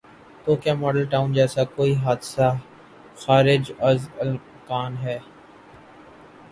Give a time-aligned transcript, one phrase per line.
[0.45, 2.47] تو کیا Model Town جیسا کوئی حادثہ
[3.17, 5.17] خارج از امکان ہے؟